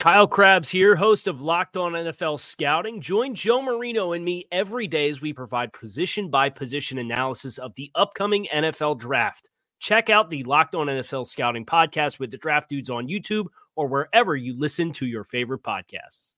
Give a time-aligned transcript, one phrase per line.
[0.00, 3.00] Kyle Crabbs here, host of Locked On NFL Scouting.
[3.00, 7.74] Join Joe Marino and me every day as we provide position by position analysis of
[7.76, 9.50] the upcoming NFL draft.
[9.78, 13.86] Check out the Locked On NFL Scouting podcast with the draft dudes on YouTube or
[13.86, 16.34] wherever you listen to your favorite podcasts.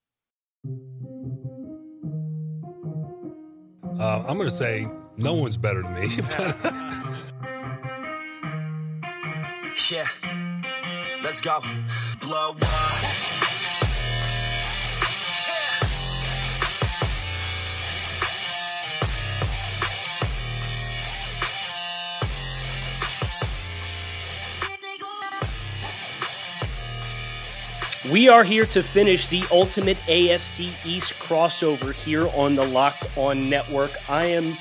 [3.99, 4.85] Uh, I'm going to say
[5.17, 6.07] no one's better than me.
[9.91, 10.07] yeah,
[11.23, 11.61] let's go.
[12.21, 13.36] Blow up.
[28.11, 33.49] We are here to finish the ultimate AFC East crossover here on the Locked On
[33.49, 33.91] Network.
[34.09, 34.53] I am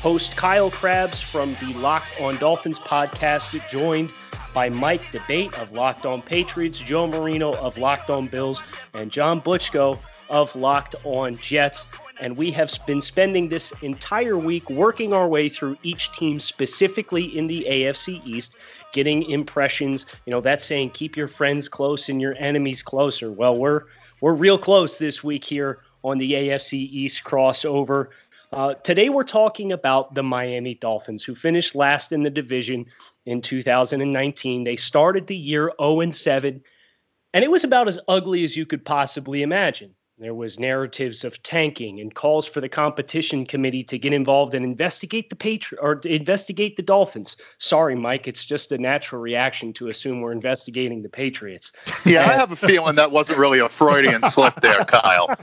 [0.00, 4.10] host Kyle Crabbs from the Locked On Dolphins podcast, joined
[4.52, 8.62] by Mike D'Abate of Locked On Patriots, Joe Marino of Locked On Bills,
[8.94, 11.86] and John Butchko of Locked On Jets.
[12.20, 17.24] And we have been spending this entire week working our way through each team specifically
[17.36, 18.56] in the AFC East
[18.92, 20.06] getting impressions.
[20.26, 23.30] You know, that's saying keep your friends close and your enemies closer.
[23.30, 23.84] Well, we're
[24.20, 28.08] we're real close this week here on the AFC East crossover.
[28.50, 32.86] Uh, today we're talking about the Miami Dolphins, who finished last in the division
[33.26, 34.64] in 2019.
[34.64, 36.62] They started the year 0 7,
[37.34, 39.94] and it was about as ugly as you could possibly imagine.
[40.20, 44.64] There was narratives of tanking and calls for the competition committee to get involved and
[44.64, 47.36] investigate the Patri- or investigate the Dolphins.
[47.58, 51.70] Sorry, Mike, it's just a natural reaction to assume we're investigating the Patriots.
[52.04, 55.28] Yeah, and- I have a feeling that wasn't really a Freudian slip there, Kyle.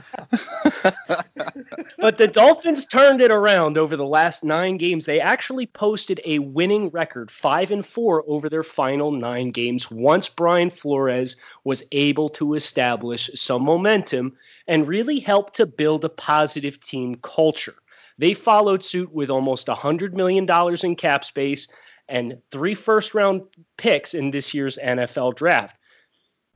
[1.98, 5.04] but the Dolphins turned it around over the last 9 games.
[5.04, 10.28] They actually posted a winning record, 5 and 4 over their final 9 games once
[10.28, 14.36] Brian Flores was able to establish some momentum
[14.68, 17.74] and really helped to build a positive team culture.
[18.18, 20.46] They followed suit with almost $100 million
[20.82, 21.68] in cap space
[22.08, 23.42] and three first round
[23.76, 25.78] picks in this year's NFL draft.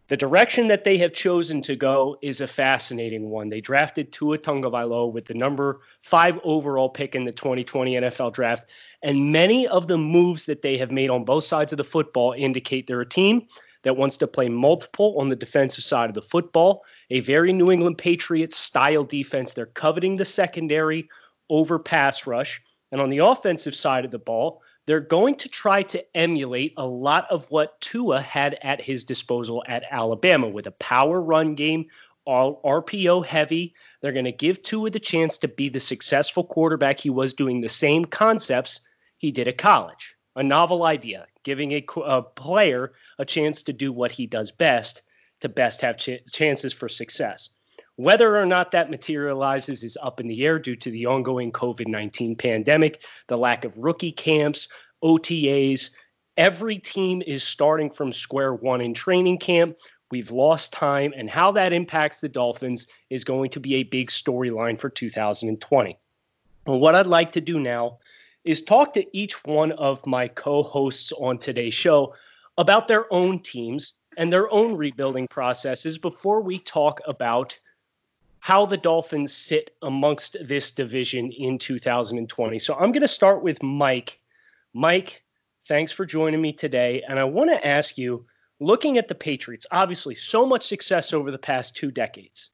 [0.08, 3.48] The direction that they have chosen to go is a fascinating one.
[3.48, 8.68] They drafted Tua Tagovailoa with the number five overall pick in the 2020 NFL draft,
[9.04, 12.34] and many of the moves that they have made on both sides of the football
[12.36, 13.46] indicate they're a team
[13.82, 17.70] that wants to play multiple on the defensive side of the football, a very New
[17.70, 19.52] England Patriots style defense.
[19.52, 21.08] They're coveting the secondary
[21.48, 22.62] over pass rush.
[22.92, 26.86] And on the offensive side of the ball, they're going to try to emulate a
[26.86, 31.86] lot of what Tua had at his disposal at Alabama with a power run game,
[32.26, 33.74] all RPO heavy.
[34.00, 37.60] They're going to give Tua the chance to be the successful quarterback he was doing
[37.60, 38.80] the same concepts
[39.18, 40.16] he did at college.
[40.36, 45.02] A novel idea, giving a, a player a chance to do what he does best
[45.40, 47.50] to best have ch- chances for success.
[47.96, 51.86] Whether or not that materializes is up in the air due to the ongoing COVID
[51.86, 54.68] 19 pandemic, the lack of rookie camps,
[55.02, 55.90] OTAs.
[56.36, 59.76] Every team is starting from square one in training camp.
[60.10, 64.08] We've lost time, and how that impacts the Dolphins is going to be a big
[64.08, 65.98] storyline for 2020.
[66.66, 67.98] And what I'd like to do now
[68.44, 72.14] is talk to each one of my co hosts on today's show
[72.58, 77.58] about their own teams and their own rebuilding processes before we talk about
[78.40, 82.58] how the Dolphins sit amongst this division in 2020.
[82.58, 84.18] So I'm going to start with Mike.
[84.72, 85.22] Mike,
[85.68, 87.02] thanks for joining me today.
[87.06, 88.24] And I want to ask you
[88.58, 92.50] looking at the Patriots, obviously, so much success over the past two decades,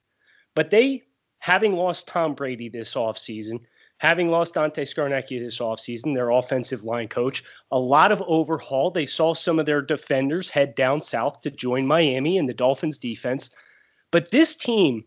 [0.54, 1.02] but they,
[1.38, 3.60] having lost Tom Brady this offseason,
[3.98, 8.90] having lost Dante Scarnecchia this offseason, their offensive line coach, a lot of overhaul.
[8.90, 12.98] They saw some of their defenders head down south to join Miami and the Dolphins
[12.98, 13.50] defense.
[14.10, 15.04] But this team,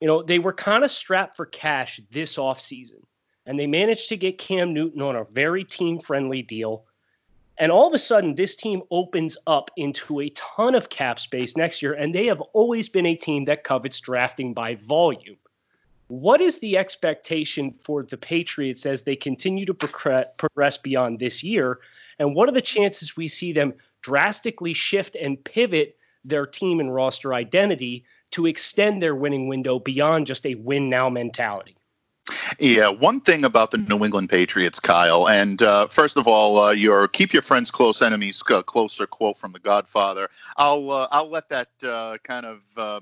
[0.00, 3.00] you know, they were kind of strapped for cash this offseason.
[3.46, 6.84] And they managed to get Cam Newton on a very team friendly deal.
[7.58, 11.56] And all of a sudden, this team opens up into a ton of cap space
[11.56, 11.94] next year.
[11.94, 15.38] And they have always been a team that covets drafting by volume.
[16.08, 21.80] What is the expectation for the Patriots as they continue to progress beyond this year?
[22.18, 26.94] And what are the chances we see them drastically shift and pivot their team and
[26.94, 31.76] roster identity to extend their winning window beyond just a win now mentality?
[32.58, 36.70] Yeah, one thing about the New England Patriots, Kyle, and uh, first of all, uh,
[36.72, 40.28] your "keep your friends close, enemies uh, closer" quote from The Godfather.
[40.56, 43.00] I'll uh, I'll let that uh, kind of uh,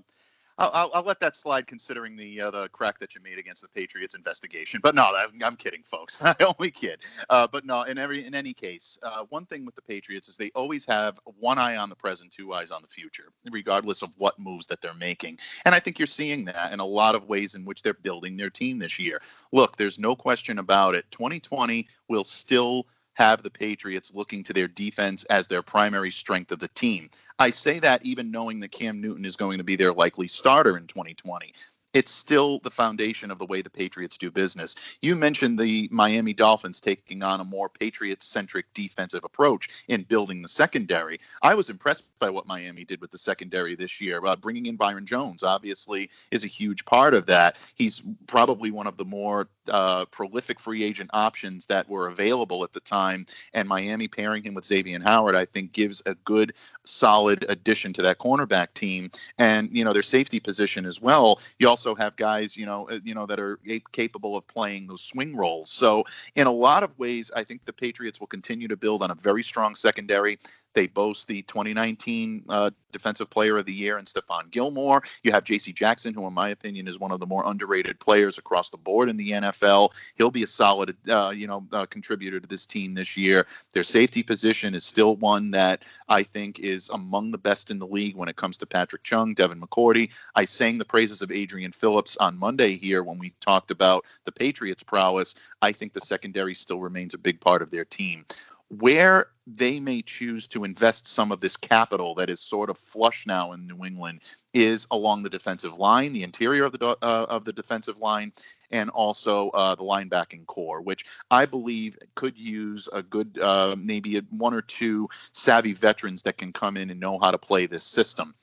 [0.56, 3.68] I'll, I'll, let that slide considering the uh, the crack that you made against the
[3.68, 4.80] Patriots investigation.
[4.82, 6.22] But no, I'm, I'm kidding, folks.
[6.22, 7.00] I only kid.
[7.28, 10.36] Uh, but no, in every in any case, uh, one thing with the Patriots is
[10.36, 14.10] they always have one eye on the present, two eyes on the future, regardless of
[14.16, 15.38] what moves that they're making.
[15.64, 18.36] And I think you're seeing that in a lot of ways in which they're building
[18.36, 19.20] their team this year.
[19.52, 21.04] Look, there's no question about it.
[21.10, 26.58] 2020 will still have the Patriots looking to their defense as their primary strength of
[26.58, 27.10] the team.
[27.38, 30.76] I say that even knowing that Cam Newton is going to be their likely starter
[30.76, 31.52] in 2020
[31.94, 34.74] it's still the foundation of the way the Patriots do business.
[35.00, 40.42] You mentioned the Miami Dolphins taking on a more Patriots centric defensive approach in building
[40.42, 41.20] the secondary.
[41.40, 44.20] I was impressed by what Miami did with the secondary this year.
[44.24, 47.56] Uh, bringing in Byron Jones obviously is a huge part of that.
[47.76, 52.72] He's probably one of the more uh, prolific free agent options that were available at
[52.72, 57.44] the time, and Miami pairing him with Xavier Howard, I think, gives a good, solid
[57.48, 59.10] addition to that cornerback team.
[59.38, 61.40] And you know their safety position as well.
[61.58, 63.58] You also have guys, you know, uh, you know that are
[63.92, 65.70] capable of playing those swing roles.
[65.70, 69.10] So in a lot of ways, I think the Patriots will continue to build on
[69.10, 70.38] a very strong secondary.
[70.74, 75.02] They boast the 2019 uh, Defensive Player of the Year and Stephon Gilmore.
[75.22, 75.72] You have J.C.
[75.72, 79.08] Jackson, who, in my opinion, is one of the more underrated players across the board
[79.08, 79.90] in the NFL.
[80.16, 83.46] He'll be a solid, uh, you know, uh, contributor to this team this year.
[83.72, 87.86] Their safety position is still one that I think is among the best in the
[87.86, 90.10] league when it comes to Patrick Chung, Devin McCourty.
[90.34, 94.32] I sang the praises of Adrian Phillips on Monday here when we talked about the
[94.32, 95.34] Patriots' prowess.
[95.62, 98.24] I think the secondary still remains a big part of their team
[98.68, 103.26] where they may choose to invest some of this capital that is sort of flush
[103.26, 104.20] now in New England
[104.54, 106.96] is along the defensive line, the interior of the uh,
[107.28, 108.32] of the defensive line,
[108.70, 114.16] and also uh, the linebacking corps, which I believe could use a good uh, maybe
[114.16, 117.66] a, one or two savvy veterans that can come in and know how to play
[117.66, 118.34] this system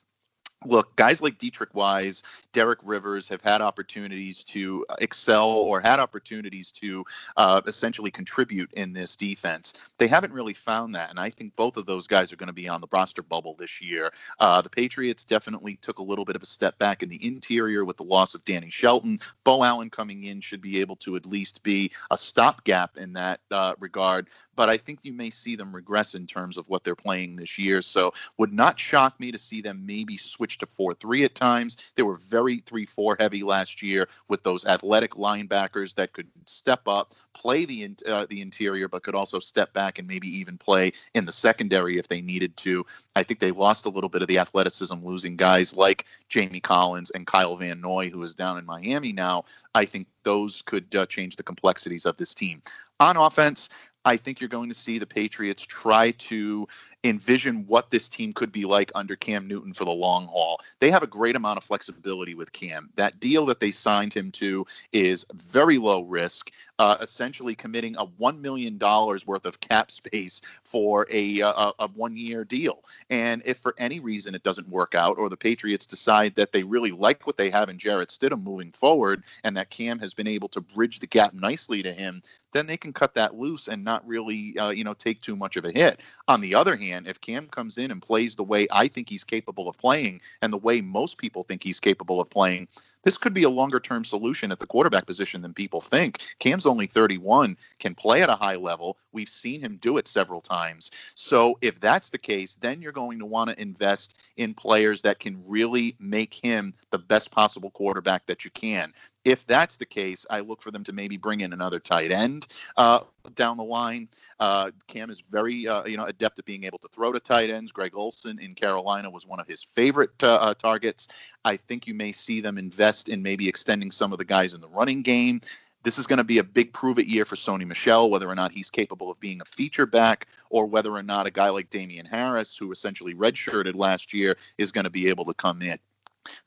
[0.65, 2.23] look, guys like Deatrich Wise,
[2.53, 7.05] Derek Rivers have had opportunities to excel or had opportunities to
[7.37, 9.73] uh, essentially contribute in this defense.
[9.97, 12.53] They haven't really found that, and I think both of those guys are going to
[12.53, 14.11] be on the roster bubble this year.
[14.39, 17.85] Uh, the Patriots definitely took a little bit of a step back in the interior
[17.85, 19.19] with the loss of Danny Shelton.
[19.43, 23.39] Beau Allen coming in should be able to at least be a stopgap in that
[23.49, 24.27] uh, regard,
[24.61, 27.57] but I think you may see them regress in terms of what they're playing this
[27.57, 27.81] year.
[27.81, 31.77] So would not shock me to see them maybe switch to 4-3 at times.
[31.95, 37.15] They were very 3-4 heavy last year with those athletic linebackers that could step up,
[37.33, 41.25] play the uh, the interior, but could also step back and maybe even play in
[41.25, 42.85] the secondary if they needed to.
[43.15, 47.09] I think they lost a little bit of the athleticism, losing guys like Jamie Collins
[47.09, 49.45] and Kyle Van Noy, who is down in Miami now.
[49.73, 52.61] I think those could uh, change the complexities of this team.
[52.99, 53.69] On offense,
[54.03, 56.67] I think you're going to see the Patriots try to
[57.03, 60.59] envision what this team could be like under Cam Newton for the long haul.
[60.79, 62.89] They have a great amount of flexibility with Cam.
[62.95, 66.51] That deal that they signed him to is very low risk,
[66.81, 72.17] uh, essentially committing a $1 million worth of cap space for a, a, a one
[72.17, 72.83] year deal.
[73.11, 76.63] And if for any reason it doesn't work out, or the Patriots decide that they
[76.63, 80.25] really like what they have in Jarrett Stidham moving forward, and that Cam has been
[80.25, 83.83] able to bridge the gap nicely to him, then they can cut that loose and
[83.83, 85.99] not really, uh, you know, take too much of a hit.
[86.27, 89.23] On the other hand, if Cam comes in and plays the way I think he's
[89.23, 92.69] capable of playing and the way most people think he's capable of playing,
[93.03, 96.19] this could be a longer term solution at the quarterback position than people think.
[96.39, 98.97] Cam's only 31, can play at a high level.
[99.11, 100.91] We've seen him do it several times.
[101.15, 105.19] So if that's the case, then you're going to want to invest in players that
[105.19, 108.93] can really make him the best possible quarterback that you can.
[109.23, 112.47] If that's the case, I look for them to maybe bring in another tight end
[112.75, 113.01] uh,
[113.35, 114.09] down the line.
[114.39, 117.51] Uh, Cam is very, uh, you know, adept at being able to throw to tight
[117.51, 117.71] ends.
[117.71, 121.07] Greg Olsen in Carolina was one of his favorite uh, uh, targets.
[121.45, 124.61] I think you may see them invest in maybe extending some of the guys in
[124.61, 125.41] the running game.
[125.83, 128.35] This is going to be a big prove it year for Sony Michel, whether or
[128.35, 131.69] not he's capable of being a feature back or whether or not a guy like
[131.69, 135.79] Damien Harris, who essentially redshirted last year, is going to be able to come in.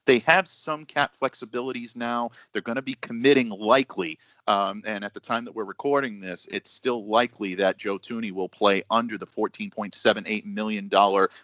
[0.06, 2.30] They have some cap flexibilities now.
[2.52, 6.46] They're going to be committing likely, um, and at the time that we're recording this,
[6.50, 10.90] it's still likely that Joe Thuney will play under the $14.78 million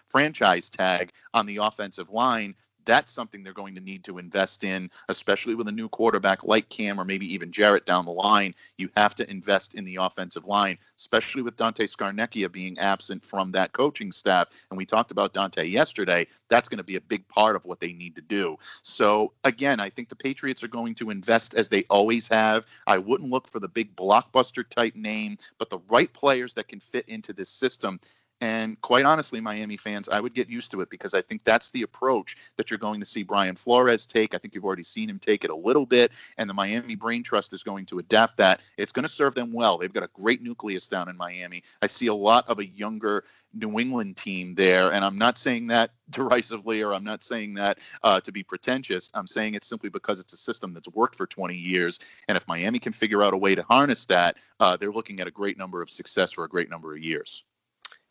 [0.05, 4.89] franchise tag on the offensive line that's something they're going to need to invest in,
[5.09, 8.55] especially with a new quarterback like Cam or maybe even Jarrett down the line.
[8.77, 13.51] You have to invest in the offensive line, especially with Dante Scarnecchia being absent from
[13.51, 14.47] that coaching staff.
[14.69, 16.27] And we talked about Dante yesterday.
[16.49, 18.57] That's going to be a big part of what they need to do.
[18.81, 22.65] So, again, I think the Patriots are going to invest as they always have.
[22.87, 26.79] I wouldn't look for the big blockbuster type name, but the right players that can
[26.79, 27.99] fit into this system.
[28.41, 31.69] And quite honestly, Miami fans, I would get used to it because I think that's
[31.69, 34.33] the approach that you're going to see Brian Flores take.
[34.33, 37.21] I think you've already seen him take it a little bit, and the Miami Brain
[37.21, 38.61] Trust is going to adapt that.
[38.77, 39.77] It's going to serve them well.
[39.77, 41.61] They've got a great nucleus down in Miami.
[41.83, 45.67] I see a lot of a younger New England team there, and I'm not saying
[45.67, 49.11] that derisively or I'm not saying that uh, to be pretentious.
[49.13, 52.47] I'm saying it simply because it's a system that's worked for 20 years, and if
[52.47, 55.59] Miami can figure out a way to harness that, uh, they're looking at a great
[55.59, 57.43] number of success for a great number of years.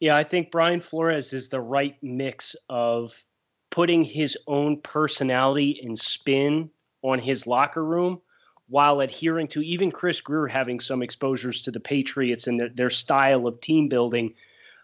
[0.00, 3.22] Yeah, I think Brian Flores is the right mix of
[3.70, 6.70] putting his own personality and spin
[7.02, 8.20] on his locker room
[8.68, 12.90] while adhering to even Chris Grier having some exposures to the Patriots and their, their
[12.90, 14.34] style of team building,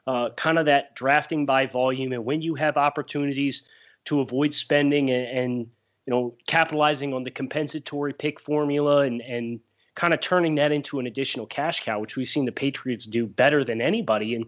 [0.06, 2.12] uh, kind of that drafting by volume.
[2.12, 3.62] And when you have opportunities
[4.06, 5.58] to avoid spending and, and
[6.04, 9.60] you know capitalizing on the compensatory pick formula and and
[9.94, 13.26] kind of turning that into an additional cash cow, which we've seen the Patriots do
[13.26, 14.34] better than anybody.
[14.34, 14.44] And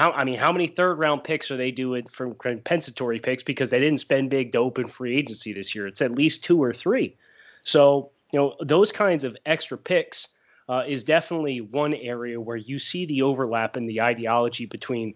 [0.00, 3.68] how I mean, how many third round picks are they doing from compensatory picks because
[3.68, 5.86] they didn't spend big to open free agency this year?
[5.86, 7.18] It's at least two or three.
[7.64, 10.28] So you know those kinds of extra picks
[10.70, 15.12] uh, is definitely one area where you see the overlap in the ideology between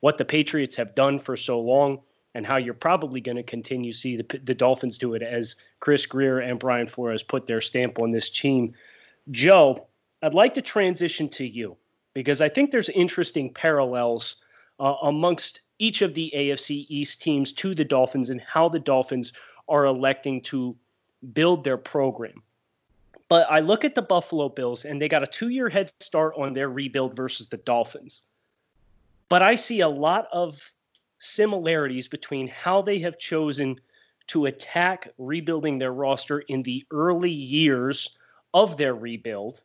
[0.00, 2.00] what the Patriots have done for so long
[2.34, 5.56] and how you're probably going to continue to see the, the Dolphins do it as
[5.78, 8.72] Chris Grier and Brian Flores put their stamp on this team.
[9.30, 9.88] Joe,
[10.22, 11.76] I'd like to transition to you
[12.14, 14.36] because I think there's interesting parallels
[14.78, 19.32] uh, amongst each of the AFC East teams to the Dolphins and how the Dolphins
[19.68, 20.76] are electing to
[21.32, 22.42] build their program.
[23.28, 26.34] But I look at the Buffalo Bills and they got a two year head start
[26.36, 28.22] on their rebuild versus the Dolphins.
[29.28, 30.72] But I see a lot of
[31.18, 33.80] similarities between how they have chosen
[34.26, 38.18] to attack rebuilding their roster in the early years
[38.52, 39.62] of their rebuild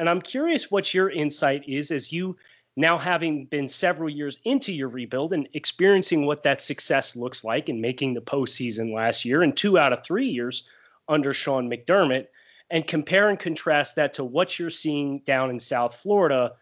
[0.00, 2.38] and I'm curious what your insight is as you
[2.74, 7.68] now having been several years into your rebuild and experiencing what that success looks like
[7.68, 10.64] and making the postseason last year and two out of three years
[11.06, 12.28] under Sean McDermott,
[12.70, 16.52] and compare and contrast that to what you're seeing down in South Florida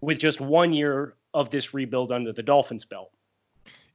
[0.00, 3.10] with just one year of this rebuild under the Dolphins belt.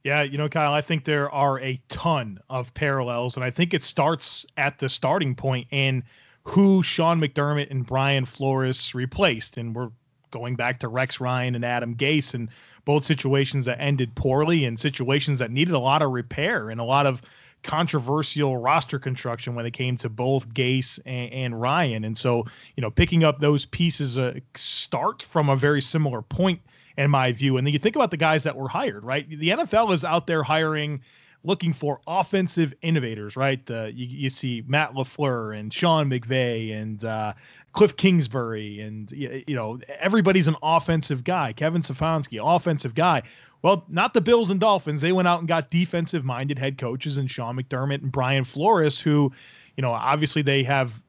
[0.04, 3.72] Yeah, you know, Kyle, I think there are a ton of parallels, and I think
[3.72, 5.38] it starts at the starting.
[5.70, 6.02] And
[6.44, 9.56] who Sean McDermott and Brian Flores replaced.
[9.58, 9.90] And we're
[10.30, 12.48] going back to Rex Ryan and Adam Gase and
[12.84, 16.84] both situations that ended poorly and situations that needed a lot of repair and a
[16.84, 17.22] lot of
[17.62, 22.04] controversial roster construction when it came to both Gase and, and Ryan.
[22.04, 22.46] And so,
[22.76, 26.60] you know, picking up those pieces uh, start from a very similar point
[26.96, 27.56] in my view.
[27.56, 29.28] And then you think about the guys that were hired, right?
[29.28, 31.02] The NFL is out there hiring
[31.44, 33.68] looking for offensive innovators, right?
[33.70, 37.32] Uh, you, you, see Matt LaFleur and Sean McVay and uh,
[37.72, 41.52] Cliff Kingsbury, and you, you, know everybody's an offensive guy.
[41.52, 43.22] Kevin Stefanski, offensive guy.
[43.62, 45.00] Well, not the Bills and Dolphins.
[45.00, 49.32] They went out and got defensive-minded head coaches and Sean McDermott and Brian Flores, who,
[49.76, 51.00] you know, obviously they have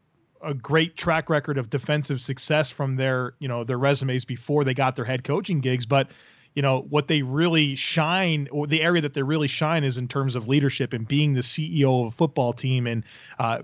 [0.44, 4.74] a great track record of defensive success from their, you know, their resumes before they
[4.74, 6.10] got their head coaching gigs, but
[6.56, 10.08] you know what they really shine or the area that they really shine is in
[10.08, 13.04] terms of leadership and being the CEO of a football team and
[13.40, 13.62] uh,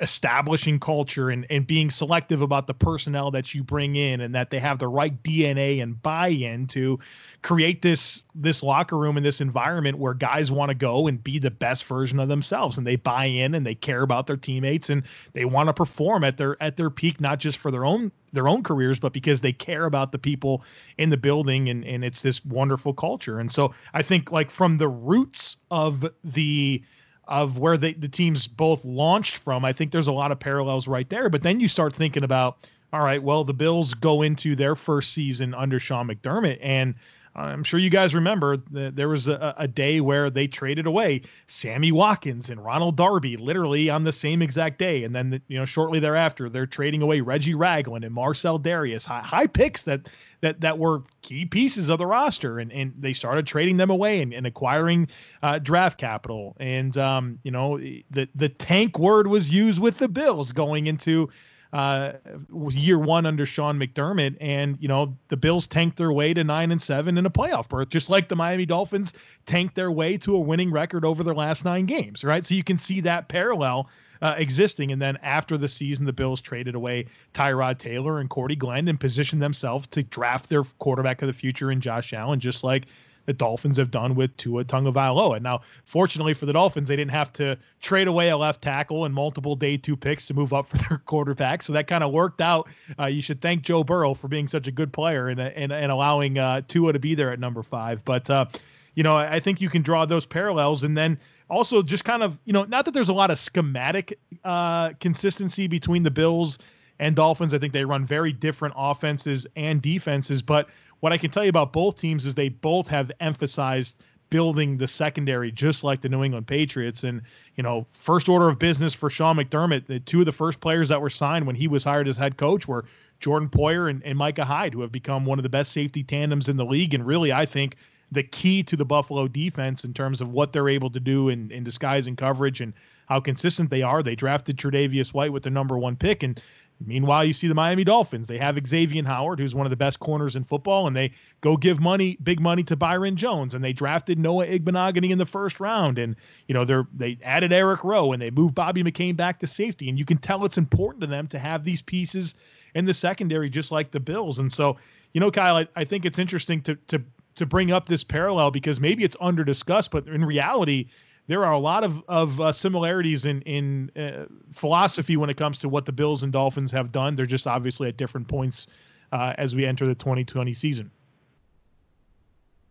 [0.00, 4.50] establishing culture and, and being selective about the personnel that you bring in and that
[4.50, 6.98] they have the right DNA and buy-in to
[7.42, 11.38] create this this locker room and this environment where guys want to go and be
[11.38, 12.78] the best version of themselves.
[12.78, 16.24] And they buy in and they care about their teammates and they want to perform
[16.24, 19.40] at their at their peak not just for their own their own careers, but because
[19.40, 20.62] they care about the people
[20.98, 23.38] in the building and, and it's this wonderful culture.
[23.38, 26.82] And so I think like from the roots of the
[27.26, 30.86] of where they, the teams both launched from, I think there's a lot of parallels
[30.86, 31.30] right there.
[31.30, 35.12] But then you start thinking about, all right, well, the Bills go into their first
[35.12, 36.94] season under Sean McDermott and
[37.36, 41.22] I'm sure you guys remember that there was a, a, day where they traded away
[41.48, 45.02] Sammy Watkins and Ronald Darby literally on the same exact day.
[45.02, 49.20] And then, you know, shortly thereafter, they're trading away Reggie Ragland and Marcell Dareus, high,
[49.20, 50.08] high picks that,
[50.42, 52.60] that, that were key pieces of the roster.
[52.60, 55.08] And, and they started trading them away and, and acquiring
[55.42, 56.56] uh, draft capital.
[56.60, 61.30] And, um, you know, the, the tank word was used with the Bills going into
[61.74, 62.12] uh,
[62.50, 66.44] was year one under Sean McDermott, and you know the Bills tanked their way to
[66.44, 69.12] nine and seven in a playoff berth, just like the Miami Dolphins
[69.44, 72.46] tanked their way to a winning record over their last nine games, right?
[72.46, 73.88] So you can see that parallel
[74.22, 74.92] uh, existing.
[74.92, 79.00] And then after the season, the Bills traded away Tyrod Taylor and Cordy Glenn and
[79.00, 82.86] positioned themselves to draft their quarterback of the future in Josh Allen, just like
[83.26, 84.64] the Dolphins have done with Tua.
[84.68, 89.04] And now, fortunately for the Dolphins, they didn't have to trade away a left tackle
[89.04, 91.62] and multiple day two picks to move up for their quarterback.
[91.62, 92.68] So that kind of worked out.
[92.98, 95.92] Uh, you should thank Joe Burrow for being such a good player and and, and
[95.92, 98.04] allowing uh, Tua to be there at number five.
[98.04, 98.46] But uh,
[98.94, 101.18] you know, I think you can draw those parallels, and then
[101.50, 105.66] also just kind of you know, not that there's a lot of schematic uh, consistency
[105.66, 106.58] between the Bills
[106.98, 107.54] and Dolphins.
[107.54, 110.68] I think they run very different offenses and defenses, but
[111.04, 113.94] what I can tell you about both teams is they both have emphasized
[114.30, 117.04] building the secondary just like the New England Patriots.
[117.04, 117.20] And,
[117.56, 120.88] you know, first order of business for Sean McDermott, the two of the first players
[120.88, 122.86] that were signed when he was hired as head coach were
[123.20, 126.48] Jordan Poyer and, and Micah Hyde, who have become one of the best safety tandems
[126.48, 126.94] in the league.
[126.94, 127.76] And really, I think
[128.10, 131.50] the key to the Buffalo defense in terms of what they're able to do in,
[131.50, 132.72] in disguise and coverage and
[133.08, 134.02] how consistent they are.
[134.02, 136.40] They drafted Tre'Davious White with the number one pick, and
[136.84, 138.26] Meanwhile, you see the Miami Dolphins.
[138.26, 141.56] They have Xavier Howard, who's one of the best corners in football, and they go
[141.56, 145.60] give money, big money to Byron Jones, and they drafted Noah Igbinoghene in the first
[145.60, 146.16] round, and
[146.48, 149.88] you know they're they added Eric Rowe, and they moved Bobby McCain back to safety,
[149.88, 152.34] and you can tell it's important to them to have these pieces
[152.74, 154.38] in the secondary, just like the Bills.
[154.38, 154.76] And so,
[155.12, 157.02] you know, Kyle, I, I think it's interesting to to
[157.36, 160.86] to bring up this parallel because maybe it's under discussed, but in reality,
[161.26, 165.58] there are a lot of of uh, similarities in in uh, philosophy when it comes
[165.58, 167.14] to what the Bills and Dolphins have done.
[167.14, 168.66] They're just obviously at different points
[169.12, 170.90] uh, as we enter the 2020 season.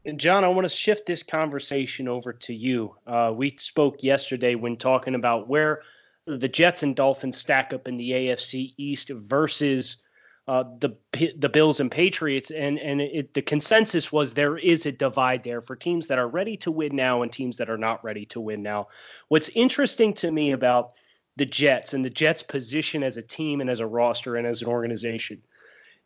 [0.06, 2.96] And John, I want to shift this conversation over to you.
[3.08, 5.82] Uh, we spoke yesterday when talking about where
[6.26, 9.98] the Jets and Dolphins stack up in the AFC East versus
[10.48, 10.98] uh, the
[11.38, 15.62] the Bills and Patriots, and and it, the consensus was there is a divide there
[15.62, 18.42] for teams that are ready to win now and teams that are not ready to
[18.42, 18.88] win now.
[19.30, 20.92] What's interesting to me about
[21.38, 24.62] the Jets and the Jets' position as a team and as a roster and as
[24.62, 25.42] an organization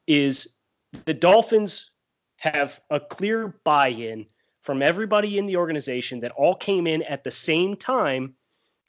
[0.06, 0.56] is
[1.06, 1.92] the Dolphins
[2.38, 4.28] have a clear buy-in
[4.62, 8.36] from everybody in the organization that all came in at the same time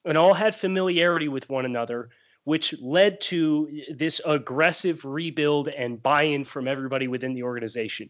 [0.05, 2.11] and all had familiarity with one another
[2.49, 8.09] which led to this aggressive rebuild and buy in from everybody within the organization.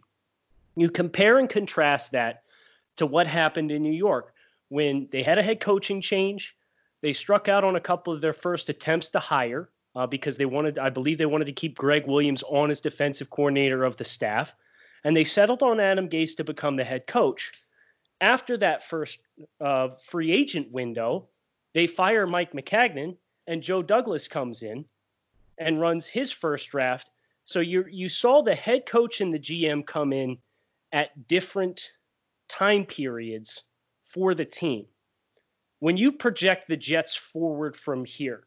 [0.77, 2.45] You compare and contrast that
[2.99, 4.33] to what happened in New York
[4.69, 6.57] when they had a head coaching change.
[7.03, 10.47] They struck out on a couple of their first attempts to hire uh, because they
[10.47, 14.05] wanted, I believe, they wanted to keep Gregg Williams on as defensive coordinator of the
[14.05, 14.55] staff.
[15.03, 17.51] And they settled on Adam Gase to become the head coach.
[18.21, 19.19] After that first
[19.61, 21.27] uh, free agent window,
[21.75, 23.17] they fire Mike Maccagnan
[23.49, 24.85] and Joe Douglas comes in
[25.57, 27.11] and runs his first draft.
[27.47, 30.39] So you you saw the head coach and the GM come in
[30.93, 31.91] at different
[32.49, 33.63] time periods
[34.05, 34.87] for the team.
[35.81, 38.47] When you project the Jets forward from here,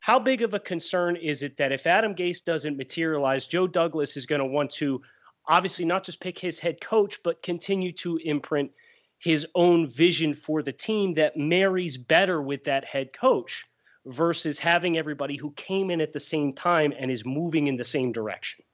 [0.00, 4.16] how big of a concern is it that if Adam Gase doesn't materialize, Joe Douglas
[4.16, 5.00] is going to want to
[5.46, 8.72] obviously not just pick his head coach, but continue to imprint
[9.18, 13.64] his own vision for the team that marries better with that head coach?
[14.06, 17.84] Versus having everybody who came in at the same time and is moving in the
[17.84, 18.64] same direction?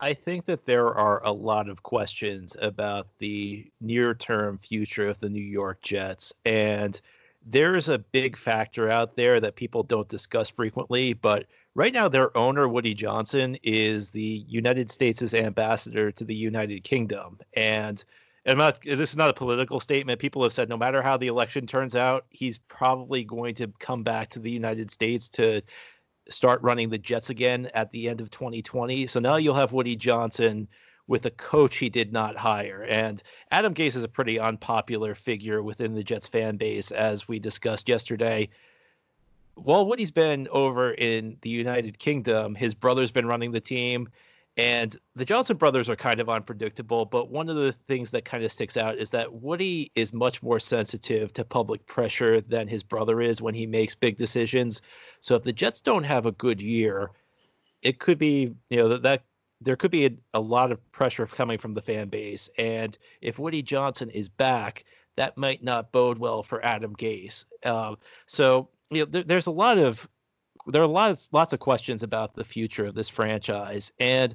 [0.00, 5.20] I think that there are a lot of questions about the near term future of
[5.20, 6.32] the New York Jets.
[6.44, 7.00] And
[7.46, 11.12] there's a big factor out there that people don't discuss frequently.
[11.12, 16.82] But right now, their owner, Woody Johnson, is the United States' ambassador to the United
[16.82, 17.38] Kingdom.
[17.54, 18.04] And
[18.44, 20.20] I'm not, this is not a political statement.
[20.20, 24.02] People have said no matter how the election turns out, he's probably going to come
[24.02, 25.62] back to the United States to
[26.28, 29.06] start running the Jets again at the end of 2020.
[29.06, 30.68] So now you'll have Woody Johnson
[31.06, 32.84] with a coach he did not hire.
[32.88, 37.38] And Adam Gase is a pretty unpopular figure within the Jets fan base, as we
[37.38, 38.48] discussed yesterday.
[39.54, 44.08] While Woody's been over in the United Kingdom, his brother's been running the team.
[44.56, 48.44] And the Johnson brothers are kind of unpredictable, but one of the things that kind
[48.44, 52.82] of sticks out is that Woody is much more sensitive to public pressure than his
[52.82, 54.82] brother is when he makes big decisions.
[55.20, 57.12] So if the Jets don't have a good year,
[57.80, 59.24] it could be, you know, that, that
[59.62, 62.50] there could be a, a lot of pressure coming from the fan base.
[62.58, 64.84] And if Woody Johnson is back,
[65.16, 67.46] that might not bode well for Adam Gase.
[67.64, 67.94] Uh,
[68.26, 70.06] so you know, there, there's a lot of
[70.66, 74.34] there are lots lots of questions about the future of this franchise, and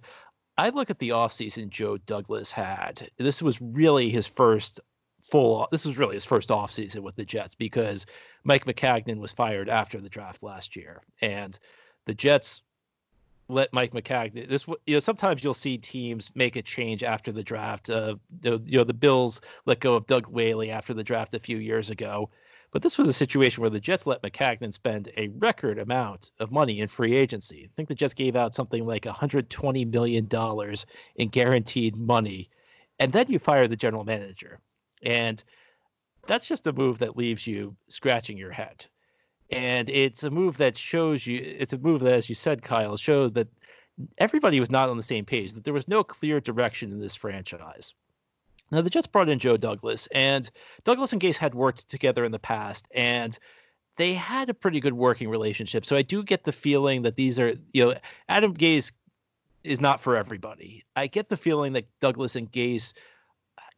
[0.58, 3.10] I look at the offseason Joe Douglas had.
[3.18, 4.80] This was really his first
[5.22, 5.68] full.
[5.72, 8.06] This was really his first offseason with the Jets because
[8.44, 11.58] Mike Maccagnan was fired after the draft last year, and
[12.06, 12.62] the Jets
[13.50, 14.50] let Mike Maccagnan.
[14.50, 17.90] This you know sometimes you'll see teams make a change after the draft.
[17.90, 21.40] Uh, the, you know the Bills let go of Doug Whaley after the draft a
[21.40, 22.30] few years ago,
[22.72, 26.52] but this was a situation where the Jets let Maccagnan spend a record amount of
[26.52, 27.64] money in free agency.
[27.66, 32.50] I think the Jets gave out something like 120 million dollars in guaranteed money,
[33.00, 34.60] and then you fire the general manager,
[35.02, 35.44] and
[36.28, 38.86] that's just a move that leaves you scratching your head.
[39.50, 42.98] And it's a move that shows you it's a move that as you said kyle
[42.98, 43.48] shows that
[44.18, 47.16] everybody was not on the same page that there was no clear direction in this
[47.16, 47.94] franchise
[48.72, 50.50] now the jets brought in joe douglas and
[50.84, 53.38] douglas and gase had worked together in the past and
[53.98, 55.84] they had a pretty good working relationship.
[55.84, 57.96] So i do get the feeling that these are you know
[58.30, 58.92] adam gase
[59.68, 60.86] is not for everybody.
[60.96, 62.94] I get the feeling that douglas and gase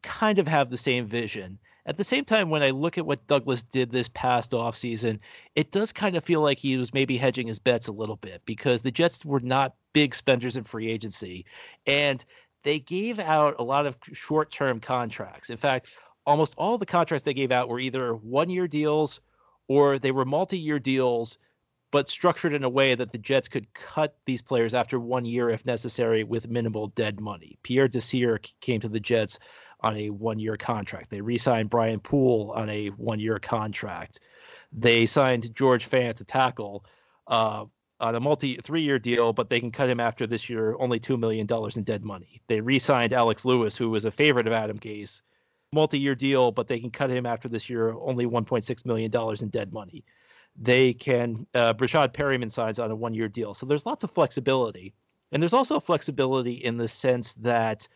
[0.02, 1.60] kind of have the same vision.
[1.86, 5.20] At the same time, when I look at what Douglas did this past offseason,
[5.56, 8.42] it does kind of feel like he was maybe hedging his bets a little bit
[8.46, 11.46] because the Jets were not big spenders in free agency.
[11.88, 12.24] And
[12.64, 15.50] they gave out a lot of short term contracts.
[15.50, 15.88] In fact,
[16.26, 19.22] almost all the contracts they gave out were either one year deals
[19.68, 21.38] or they were multi year deals,
[21.92, 25.50] but structured in a way that the Jets could cut these players after one year
[25.50, 27.58] if necessary with minimal dead money.
[27.64, 29.40] Pierre Desir came to the Jets
[29.82, 31.10] on a one year contract.
[31.10, 34.20] They re signed Brian Poole on a one year contract.
[34.72, 36.86] They signed George Fant to tackle
[37.28, 37.66] uh,
[38.00, 41.00] on a multi three year deal, but they can cut him after this year only
[41.00, 42.42] $2 million in dead money.
[42.48, 45.22] They re signed Alex Lewis, who was a favorite of Adam Gase,
[45.74, 49.50] multi year deal, but they can cut him after this year only $1.6 million in
[49.50, 50.04] dead money.
[50.56, 53.54] They can, uh, Breshad Perriman signs on a one year deal.
[53.54, 54.94] So there's lots of flexibility.
[55.32, 57.88] And there's also flexibility in the sense that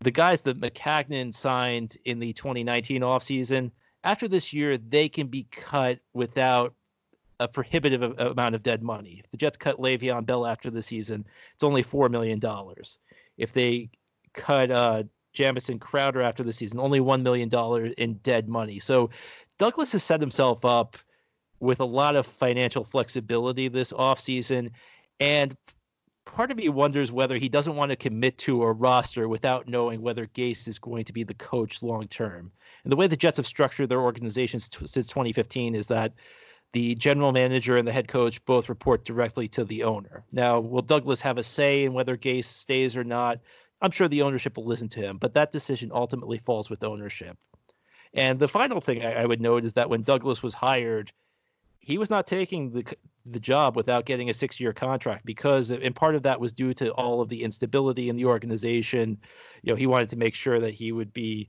[0.00, 3.70] the guys that Maccagnan signed in the 2019 offseason,
[4.02, 6.74] after this year, they can be cut without
[7.40, 9.20] a prohibitive amount of dead money.
[9.24, 11.24] If the Jets cut Le'Veon Bell after the season,
[11.54, 12.38] it's only $4 million.
[13.38, 13.88] If they
[14.34, 17.50] cut uh, Jamison Crowder after the season, only $1 million
[17.96, 18.78] in dead money.
[18.78, 19.10] So
[19.58, 20.98] Douglas has set himself up
[21.60, 24.70] with a lot of financial flexibility this offseason.
[25.18, 25.56] And
[26.26, 30.02] part of me wonders whether he doesn't want to commit to a roster without knowing
[30.02, 32.52] whether Gase is going to be the coach long term.
[32.84, 36.12] And the way the Jets have structured their organizations t- since 2015 is that
[36.72, 40.24] the general manager and the head coach both report directly to the owner.
[40.30, 43.40] Now, will Douglas have a say in whether Gase stays or not?
[43.82, 47.36] I'm sure the ownership will listen to him, but that decision ultimately falls with ownership.
[48.12, 51.12] And the final thing I, I would note is that when Douglas was hired,
[51.78, 52.84] he was not taking the
[53.26, 56.72] the job without getting a six year contract because and part of that was due
[56.72, 59.18] to all of the instability in the organization.
[59.62, 61.48] You know, he wanted to make sure that he would be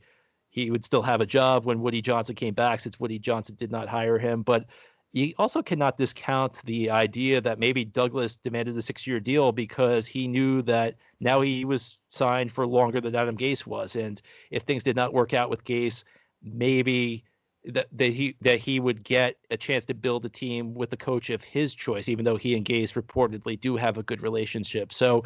[0.49, 3.71] he would still have a job when Woody Johnson came back since Woody Johnson did
[3.71, 4.43] not hire him.
[4.43, 4.65] But
[5.13, 10.07] you also cannot discount the idea that maybe Douglas demanded the six year deal because
[10.07, 13.95] he knew that now he was signed for longer than Adam Gase was.
[13.95, 14.21] And
[14.51, 16.03] if things did not work out with Gase,
[16.41, 17.25] maybe
[17.65, 20.97] that, that he that he would get a chance to build a team with the
[20.97, 24.93] coach of his choice, even though he and Gase reportedly do have a good relationship.
[24.93, 25.23] So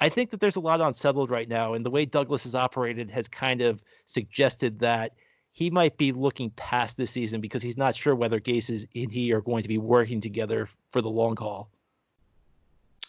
[0.00, 3.10] I think that there's a lot unsettled right now, and the way Douglas has operated
[3.10, 5.12] has kind of suggested that
[5.58, 9.32] he might be looking past this season because he's not sure whether Gase and he
[9.32, 11.68] are going to be working together for the long haul.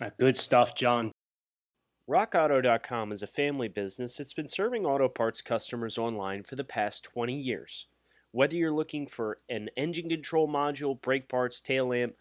[0.02, 1.12] Uh, good stuff, John.
[2.10, 7.04] RockAuto.com is a family business that's been serving auto parts customers online for the past
[7.04, 7.86] 20 years.
[8.32, 12.16] Whether you're looking for an engine control module, brake parts, tail lamp,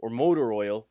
[0.00, 0.88] or motor oil,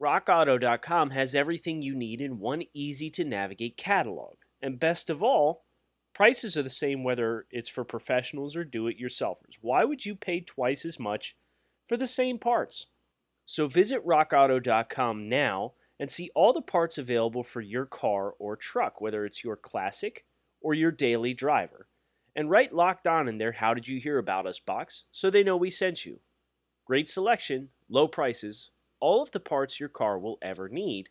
[0.00, 4.36] RockAuto.com has everything you need in one easy to navigate catalog.
[4.62, 5.64] And best of all,
[6.18, 9.56] prices are the same whether it's for professionals or do it yourselfers.
[9.60, 11.36] Why would you pay twice as much
[11.86, 12.86] for the same parts?
[13.44, 19.00] So visit rockauto.com now and see all the parts available for your car or truck,
[19.00, 20.24] whether it's your classic
[20.60, 21.86] or your daily driver
[22.34, 25.44] and write locked on in their How Did You Hear About Us box so they
[25.44, 26.18] know we sent you.
[26.84, 31.10] Great selection, low prices, all of the parts your car will ever need.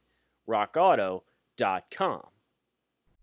[0.49, 2.23] RockAuto.com.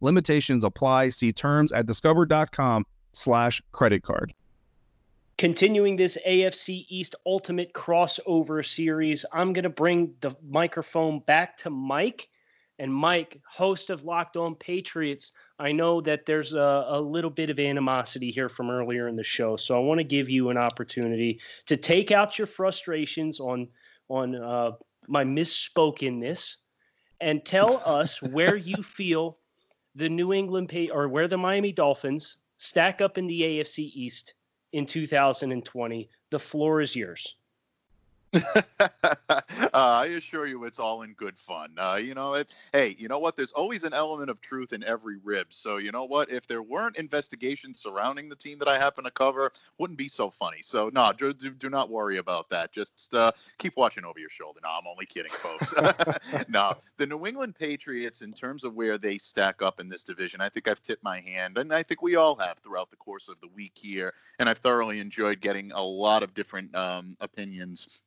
[0.00, 1.10] Limitations apply.
[1.10, 4.34] See terms at discover.com slash credit card.
[5.38, 11.70] Continuing this AFC East Ultimate Crossover Series, I'm going to bring the microphone back to
[11.70, 12.28] Mike
[12.78, 17.50] And Mike, host of Locked On Patriots, I know that there's a, a, little bit
[17.50, 20.56] of animosity here from earlier in the show, so I want to give you an
[20.56, 23.68] opportunity to take out your frustrations on
[24.08, 24.72] on uh,
[25.08, 26.56] my misspokenness
[27.20, 29.38] and tell us where you feel
[29.94, 34.34] the New England pay or where the Miami Dolphins stack up in the AFC East
[34.72, 36.08] in 2020.
[36.30, 37.36] The floor is yours.
[38.80, 39.40] uh,
[39.72, 41.70] I assure you, it's all in good fun.
[41.76, 43.36] Uh, you know, hey, you know what?
[43.36, 45.48] There's always an element of truth in every rib.
[45.50, 46.30] So you know what?
[46.30, 50.30] If there weren't investigations surrounding the team that I happen to cover, wouldn't be so
[50.30, 50.58] funny.
[50.62, 52.72] So no, do, do, do not worry about that.
[52.72, 54.60] Just uh, keep watching over your shoulder.
[54.62, 55.74] No, I'm only kidding, folks.
[56.48, 60.40] no, the New England Patriots, in terms of where they stack up in this division,
[60.40, 63.28] I think I've tipped my hand, and I think we all have throughout the course
[63.28, 64.14] of the week here.
[64.38, 68.02] And I've thoroughly enjoyed getting a lot of different um, opinions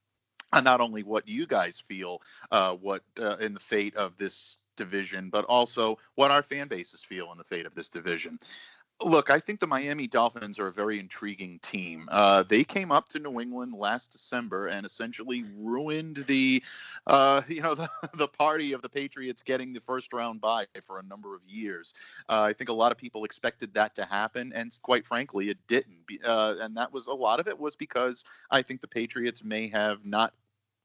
[0.61, 5.29] not only what you guys feel, uh, what uh, in the fate of this division,
[5.29, 8.39] but also what our fan bases feel in the fate of this division.
[9.01, 12.07] Look, I think the Miami Dolphins are a very intriguing team.
[12.09, 16.63] Uh, they came up to New England last December and essentially ruined the,
[17.07, 20.99] uh, you know, the, the party of the Patriots getting the first round bye for
[20.99, 21.93] a number of years.
[22.29, 25.57] Uh, I think a lot of people expected that to happen, and quite frankly, it
[25.67, 25.97] didn't.
[26.23, 29.67] Uh, and that was a lot of it was because I think the Patriots may
[29.69, 30.33] have not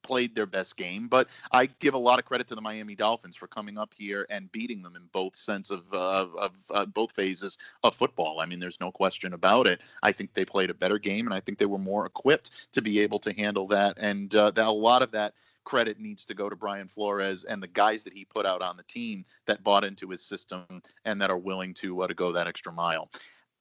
[0.09, 3.37] played their best game, but I give a lot of credit to the Miami Dolphins
[3.37, 7.13] for coming up here and beating them in both sense of, of, of uh, both
[7.13, 8.41] phases of football.
[8.41, 9.83] I mean, there's no question about it.
[10.03, 12.81] I think they played a better game, and I think they were more equipped to
[12.81, 13.99] be able to handle that.
[13.99, 17.63] And uh, that a lot of that credit needs to go to Brian Flores and
[17.63, 20.65] the guys that he put out on the team that bought into his system
[21.05, 23.11] and that are willing to uh, to go that extra mile.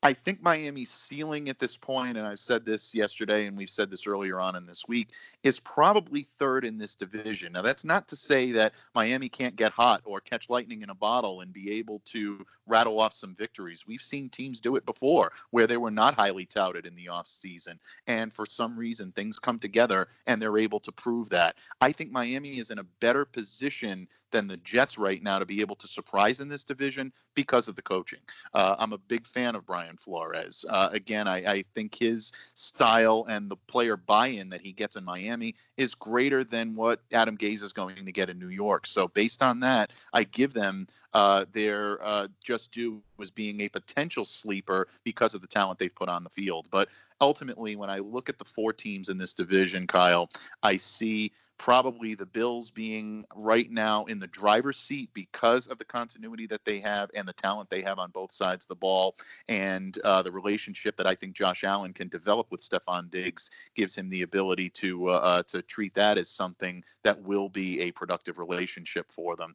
[0.07, 3.91] I think Miami's ceiling at this point, and I've said this yesterday and we've said
[3.91, 5.09] this earlier on in this week,
[5.43, 7.51] is probably third in this division.
[7.51, 10.95] Now, that's not to say that Miami can't get hot or catch lightning in a
[10.95, 13.83] bottle and be able to rattle off some victories.
[13.85, 17.77] We've seen teams do it before where they were not highly touted in the offseason.
[18.07, 21.57] And for some reason, things come together and they're able to prove that.
[21.81, 25.59] I think Miami is in a better position than the Jets right now to be
[25.59, 28.19] able to surprise in this division because of the coaching.
[28.53, 30.65] Uh, I'm a big fan of Brian Flores.
[30.67, 35.03] Uh, again, I, I, think his style and the player buy-in that he gets in
[35.03, 38.87] Miami is greater than what Adam Gase is going to get in New York.
[38.87, 43.69] So based on that, I give them uh, their uh, just due as being a
[43.69, 46.67] potential sleeper because of the talent they've put on the field.
[46.71, 50.29] But ultimately, when I look at the four teams in this division, Kyle,
[50.63, 55.85] I see probably the Bills being right now in the driver's seat because of the
[55.85, 59.15] continuity that they have and the talent they have on both sides of the ball,
[59.47, 63.95] and uh, the relationship that I think Josh Allen can develop with Stefon Diggs gives
[63.95, 67.91] him the ability to uh, uh, to treat that as something that will be a
[67.91, 69.53] productive relationship for them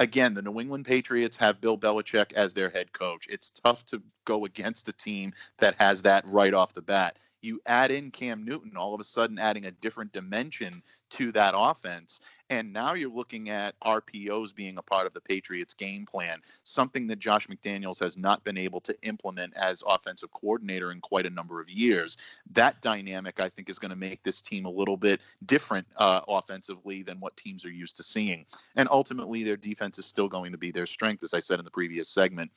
[0.00, 3.26] again, the New England Patriots have Bill Belichick as their head coach.
[3.28, 7.18] It's tough to go against a team that has that right off the bat.
[7.42, 11.54] You add in Cam Newton, all of a sudden adding a different dimension to that
[11.56, 12.20] offense.
[12.50, 17.06] And now you're looking at RPOs being a part of the Patriots game plan, something
[17.06, 21.30] that Josh McDaniels has not been able to implement as offensive coordinator in quite a
[21.30, 22.16] number of years.
[22.50, 26.22] That dynamic, I think, is going to make this team a little bit different uh,
[26.26, 28.44] offensively than what teams are used to seeing.
[28.74, 31.64] And ultimately, their defense is still going to be their strength, as I said in
[31.64, 32.50] the previous segment.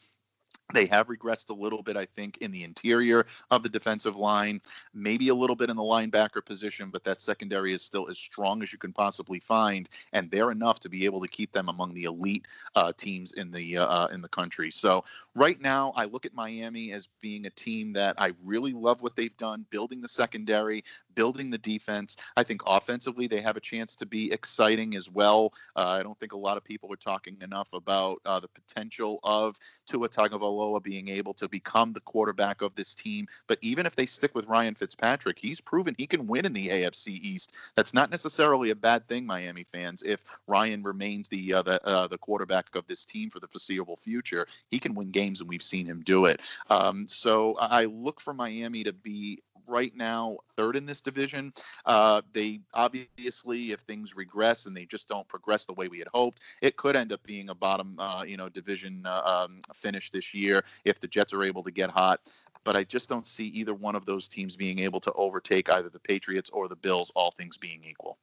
[0.72, 4.62] They have regressed a little bit, I think, in the interior of the defensive line,
[4.94, 8.64] maybe a little bit in the linebacker position, but that secondary is still as strong
[8.64, 11.94] as you can possibly find, and they're enough to be able to keep them among
[11.94, 12.46] the elite
[12.76, 14.72] uh, teams in the uh, uh in the country.
[14.72, 15.04] So
[15.36, 19.16] right now, I look at Miami as being a team that I really love what
[19.16, 22.18] they've done, building the secondary, building the defense.
[22.38, 25.54] I think offensively they have a chance to be exciting as well.
[25.76, 29.20] Uh, I don't think a lot of people are talking enough about uh, the potential
[29.24, 30.53] of Tua Tagovailoa
[30.84, 33.28] being able to become the quarterback of this team.
[33.48, 36.70] But even if they stick with Ryan Fitzpatrick, he's proven he can win in the
[36.70, 37.54] AFC East.
[37.76, 40.04] That's not necessarily a bad thing, Miami fans.
[40.04, 43.98] If Ryan remains the uh, the, uh, the quarterback of this team for the foreseeable
[43.98, 46.42] future, he can win games, and we've seen him do it.
[46.70, 51.54] Um, so I look for Miami to be right now third in this division.
[51.86, 56.08] Uh, they obviously, if things regress and they just don't progress the way we had
[56.14, 60.10] hoped, it could end up being a bottom, uh, you know, division uh, um, finish
[60.10, 62.20] this year if the Jets are able to get hot.
[62.64, 65.90] But I just don't see either one of those teams being able to overtake either
[65.90, 68.18] the Patriots or the Bills, all things being equal.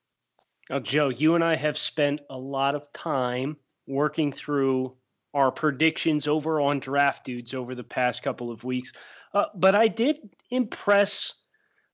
[0.71, 4.95] Now, Joe, you and I have spent a lot of time working through
[5.35, 8.93] our predictions over on Draft Dudes over the past couple of weeks.
[9.33, 10.19] Uh, but I did
[10.51, 11.35] impress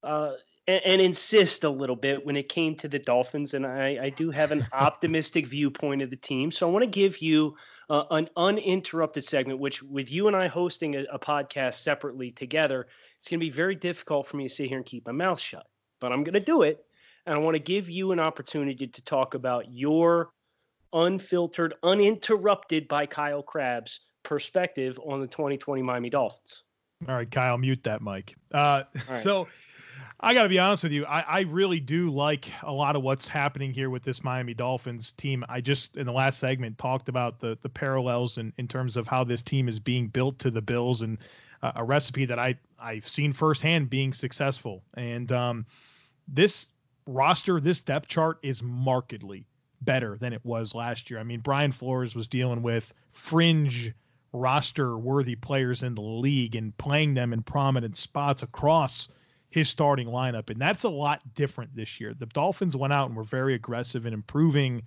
[0.02, 0.32] uh,
[0.66, 4.10] and, and, insist a little bit when it came to the Dolphins, and I, I
[4.10, 6.50] do have an optimistic viewpoint of the team.
[6.50, 7.56] So I want to give you
[7.90, 12.86] uh, an uninterrupted segment, which with you and I hosting a, a podcast separately together,
[13.18, 15.40] it's going to be very difficult for me to sit here and keep my mouth
[15.40, 15.66] shut.
[16.00, 16.84] But I'm going to do it,
[17.26, 20.30] and I want to give you an opportunity to talk about your
[20.96, 26.62] unfiltered, uninterrupted by Kyle Crabbs perspective on the 2020 Miami Dolphins.
[27.06, 28.34] All right, Kyle, mute that mic.
[28.52, 29.22] Uh, right.
[29.22, 29.46] So
[30.18, 31.04] I got to be honest with you.
[31.04, 35.12] I, I really do like a lot of what's happening here with this Miami Dolphins
[35.12, 35.44] team.
[35.48, 39.06] I just, in the last segment, talked about the, the parallels in, in terms of
[39.06, 41.18] how this team is being built to the Bills and
[41.62, 44.82] uh, a recipe that I, I've seen firsthand being successful.
[44.94, 45.66] And um,
[46.26, 46.68] this
[47.06, 49.46] roster, this depth chart is markedly
[49.82, 51.18] better than it was last year.
[51.18, 53.92] I mean, Brian Flores was dealing with fringe
[54.32, 59.08] roster worthy players in the league and playing them in prominent spots across
[59.50, 60.50] his starting lineup.
[60.50, 62.14] And that's a lot different this year.
[62.14, 64.82] The Dolphins went out and were very aggressive in improving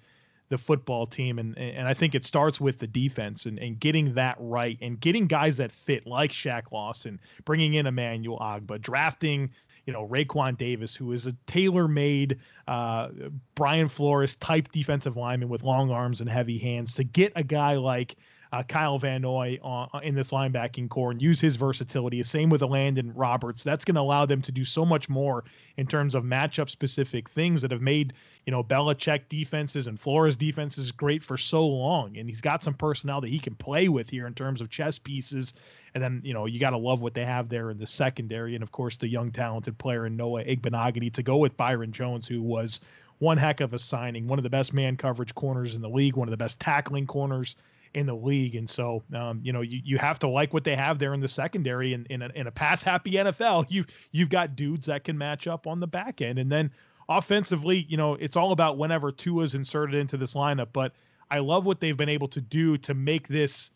[0.49, 1.39] the football team.
[1.39, 4.99] And, and I think it starts with the defense and, and getting that right and
[4.99, 9.51] getting guys that fit, like Shaq Lawson, bringing in Emmanuel Ogbah, drafting,
[9.89, 13.07] you know, Raekwon Davis, who is a tailor made uh,
[13.55, 17.73] Brian Flores type defensive lineman with long arms and heavy hands to get a guy
[17.73, 18.15] like
[18.51, 22.21] uh, Kyle Van Noy on, in this linebacking corps and use his versatility.
[22.23, 23.63] Same with Elandon Roberts.
[23.63, 25.43] That's going to allow them to do so much more
[25.77, 28.13] in terms of matchup specific things that have made
[28.45, 32.17] you know Belichick defenses and Flores defenses great for so long.
[32.17, 34.97] And he's got some personnel that he can play with here in terms of chess
[34.97, 35.53] pieces.
[35.93, 38.55] And then you know you got to love what they have there in the secondary,
[38.55, 42.27] and of course the young talented player in Noah Igbinoghene to go with Byron Jones,
[42.27, 42.79] who was
[43.19, 46.15] one heck of a signing, one of the best man coverage corners in the league,
[46.15, 47.55] one of the best tackling corners
[47.93, 48.55] in the league.
[48.55, 51.19] And so, um, you know, you, you have to like what they have there in
[51.19, 51.93] the secondary.
[51.93, 55.67] And in, in, a, pass happy NFL, you you've got dudes that can match up
[55.67, 56.39] on the back end.
[56.39, 56.71] And then
[57.07, 60.69] offensively, you know, it's all about whenever Tua's inserted into this lineup.
[60.73, 60.93] But
[61.31, 63.71] I love what they've been able to do to make this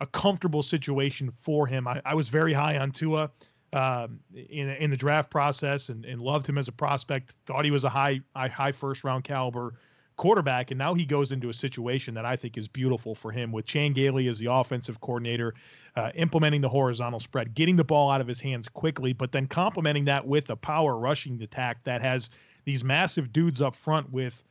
[0.00, 1.88] a comfortable situation for him.
[1.88, 3.30] I, I was very high on Tua
[3.72, 7.34] um, in in the draft process and, and loved him as a prospect.
[7.46, 9.74] Thought he was a high, high first round caliber
[10.16, 13.52] quarterback, and now he goes into a situation that I think is beautiful for him
[13.52, 15.54] with Chan Gailey as the offensive coordinator,
[15.94, 19.46] uh, implementing the horizontal spread, getting the ball out of his hands quickly, but then
[19.46, 22.30] complementing that with a power rushing attack that has
[22.64, 24.44] these massive dudes up front with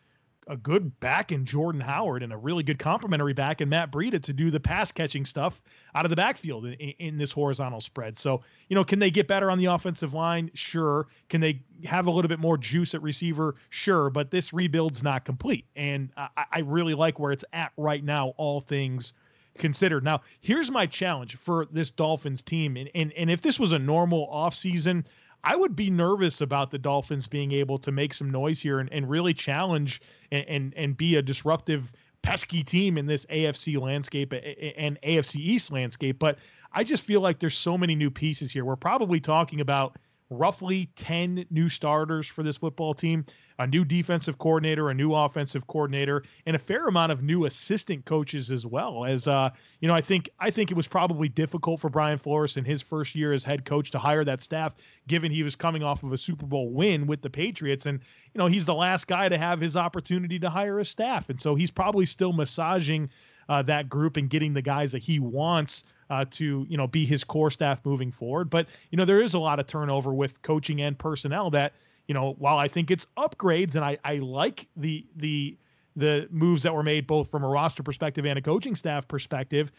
[0.48, 4.22] a good back in Jordan Howard and a really good complementary back in Matt Breida
[4.22, 5.62] to do the pass catching stuff
[5.96, 8.20] out of the backfield in, in, this horizontal spread.
[8.20, 10.52] So, you know, can they get better on the offensive line?
[10.54, 11.08] Sure.
[11.30, 13.56] Can they have a little bit more juice at receiver?
[13.70, 14.10] Sure.
[14.10, 15.66] But this rebuild's not complete.
[15.76, 19.14] And I, I really like where it's at right now, all things
[19.58, 20.04] considered.
[20.04, 22.78] Now, here's my challenge for this Dolphins team.
[22.78, 25.06] And, and, and if this was a normal offseason,
[25.46, 28.92] I would be nervous about the Dolphins being able to make some noise here and,
[28.92, 34.34] and really challenge and, and, and be a disruptive, pesky team in this AFC landscape
[34.34, 36.18] and AFC East landscape.
[36.18, 36.40] But
[36.74, 38.66] I just feel like there's so many new pieces here.
[38.66, 39.98] We're probably talking about
[40.30, 43.26] roughly 10 new starters for this football team,
[43.60, 48.06] a new defensive coordinator, a new offensive coordinator, and a fair amount of new assistant
[48.06, 49.06] coaches as well.
[49.06, 52.58] As uh, you know, I think I think it was probably difficult for Brian Flores
[52.58, 54.76] in his first year as head coach to hire that staff,
[55.08, 58.00] given he was coming off of a Super Bowl win with the Patriots, and
[58.34, 61.40] you know he's the last guy to have his opportunity to hire a staff, and
[61.40, 63.10] so he's probably still massaging
[63.50, 67.06] uh, that group and getting the guys that he wants uh, to you know be
[67.06, 68.50] his core staff moving forward.
[68.50, 71.74] But you know there is a lot of turnover with coaching and personnel that
[72.08, 75.58] you know while I think it's upgrades and I I like the the
[75.96, 79.72] the moves that were made both from a roster perspective and a coaching staff perspective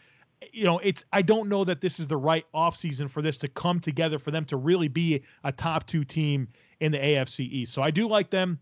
[0.51, 3.47] you know it's i don't know that this is the right offseason for this to
[3.47, 6.47] come together for them to really be a top two team
[6.79, 8.59] in the afc east so i do like them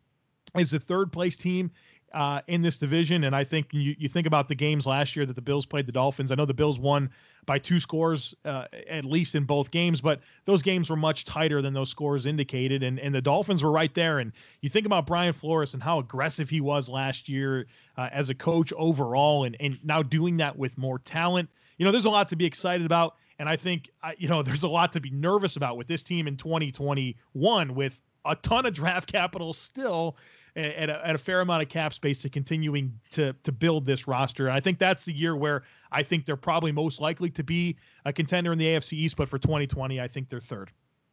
[0.56, 1.70] as a third place team
[2.16, 3.26] uh, in this division.
[3.26, 5.86] And I think you, you think about the games last year that the Bills played
[5.86, 6.32] the Dolphins.
[6.32, 7.10] I know the Bills won
[7.46, 11.62] by two scores uh, at least in both games, but those games were much tighter
[11.62, 12.84] than those scores indicated.
[12.84, 14.20] And, and the Dolphins were right there.
[14.20, 18.30] And you think about Brian Flores and how aggressive he was last year uh, as
[18.30, 21.50] a coach overall, and, and now doing that with more talent.
[21.78, 23.16] You know, there's a lot to be excited about.
[23.40, 26.30] And I think, you know, there's a lot to be nervous about with this team
[26.30, 30.16] in 2021 with a ton of draft capital still
[30.56, 34.08] at a, at a fair amount of cap space to continuing to to build this
[34.08, 34.50] roster.
[34.50, 38.14] I think that's the year where I think they're probably most likely to be a
[38.14, 39.18] contender in the AFC East.
[39.18, 40.72] But for 2020, I think they're third.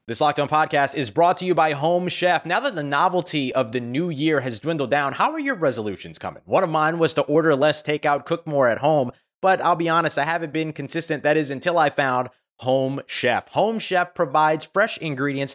[0.08, 2.44] This Locked On podcast is brought to you by Home Chef.
[2.44, 6.18] Now that the novelty of the new year has dwindled down, how are your resolutions
[6.18, 6.42] coming?
[6.44, 9.12] One of mine was to order less takeout, cook more at home.
[9.40, 11.22] But I'll be honest, I haven't been consistent.
[11.22, 13.48] That is until I found Home Chef.
[13.50, 15.54] Home Chef provides fresh ingredients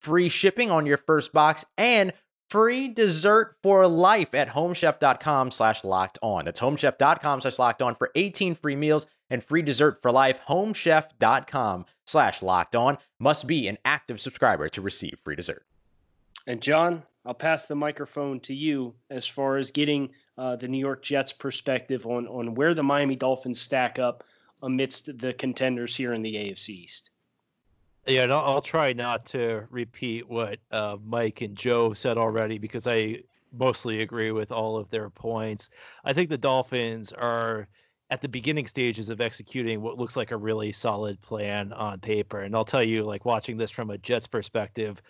[0.00, 2.12] free shipping on your first box and
[2.48, 6.44] free dessert for life at homechef.com slash locked on.
[6.44, 10.40] That's homechef.com slash locked on for 18 free meals and free dessert for life.
[10.48, 15.64] Homechef.com slash locked on must be an active subscriber to receive free dessert.
[16.46, 20.78] And John, I'll pass the microphone to you as far as getting uh, the New
[20.78, 24.24] York Jets perspective on, on where the Miami Dolphins stack up
[24.62, 27.09] amidst the contenders here in the AFC East.
[28.06, 32.58] Yeah, and I'll, I'll try not to repeat what uh, Mike and Joe said already
[32.58, 33.22] because I
[33.52, 35.70] mostly agree with all of their points.
[36.04, 37.68] I think the Dolphins are
[38.10, 42.40] at the beginning stages of executing what looks like a really solid plan on paper.
[42.40, 45.00] And I'll tell you, like watching this from a Jets perspective,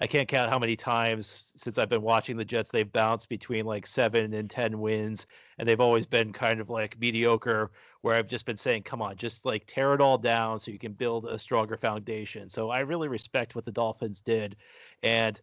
[0.00, 3.66] I can't count how many times since I've been watching the Jets they've bounced between
[3.66, 5.26] like seven and ten wins,
[5.58, 7.70] and they've always been kind of like mediocre.
[8.02, 10.78] Where I've just been saying, come on, just like tear it all down so you
[10.78, 12.48] can build a stronger foundation.
[12.48, 14.56] So I really respect what the Dolphins did,
[15.02, 15.40] and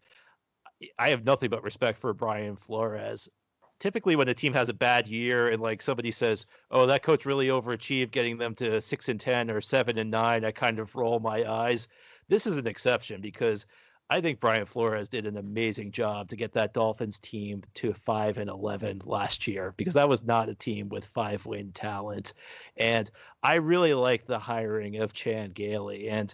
[0.97, 3.29] I have nothing but respect for Brian Flores.
[3.79, 7.25] Typically, when a team has a bad year and like somebody says, "Oh, that coach
[7.25, 10.95] really overachieved, getting them to six and ten or seven and nine, I kind of
[10.95, 11.87] roll my eyes.
[12.27, 13.67] This is an exception because
[14.09, 18.37] I think Brian Flores did an amazing job to get that Dolphins team to 5
[18.37, 22.33] and 11 last year because that was not a team with five win talent.
[22.77, 23.09] And
[23.43, 26.07] I really like the hiring of Chan Gailey.
[26.07, 26.33] And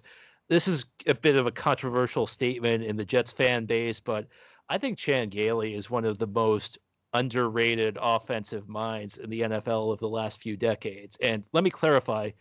[0.50, 4.28] this is a bit of a controversial statement in the Jets fan base, but
[4.70, 6.78] I think Chan Gailey is one of the most
[7.14, 11.18] underrated offensive minds in the NFL of the last few decades.
[11.22, 12.32] And let me clarify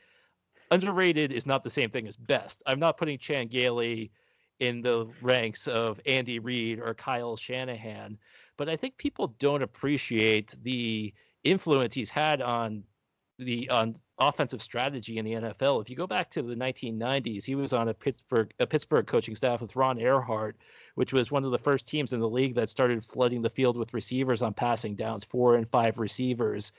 [0.70, 2.62] underrated is not the same thing as best.
[2.66, 4.11] I'm not putting Chan Gailey
[4.62, 8.16] in the ranks of Andy Reid or Kyle Shanahan.
[8.56, 12.84] But I think people don't appreciate the influence he's had on
[13.40, 15.82] the on offensive strategy in the NFL.
[15.82, 19.34] If you go back to the 1990s, he was on a Pittsburgh a Pittsburgh coaching
[19.34, 20.54] staff with Ron Erhardt,
[20.94, 23.76] which was one of the first teams in the league that started flooding the field
[23.76, 26.70] with receivers on passing downs, four and five receivers.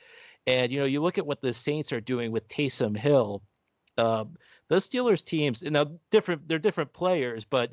[0.46, 3.42] And you know, you look at what the Saints are doing with Taysom Hill.
[3.98, 4.36] Um,
[4.68, 7.72] those Steelers teams, know, different they're different players, but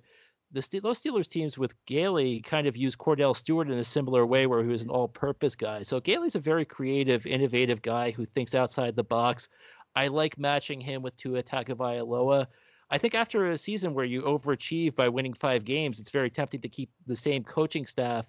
[0.52, 4.48] the those Steelers teams with Gailey kind of use Kordell Stewart in a similar way,
[4.48, 5.82] where he was an all-purpose guy.
[5.84, 9.48] So Gailey's a very creative, innovative guy who thinks outside the box.
[9.96, 12.48] I like matching him with Tua Tagovailoa.
[12.90, 16.62] I think after a season where you overachieve by winning five games, it's very tempting
[16.62, 18.26] to keep the same coaching staff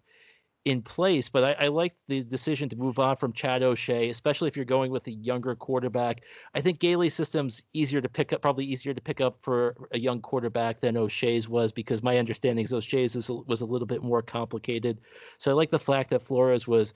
[0.64, 4.46] in place, but I, I, like the decision to move on from Chad O'Shea, especially
[4.46, 6.20] if you're going with a younger quarterback.
[6.54, 9.98] I think Gailey's system's easier to pick up, probably easier to pick up for a
[9.98, 14.04] young quarterback than O'Shea's was, because my understanding is O'Shea's is, was a little bit
[14.04, 15.00] more complicated.
[15.38, 16.94] So I like the fact that Flores was